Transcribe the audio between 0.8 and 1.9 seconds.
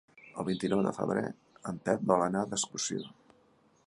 de febrer en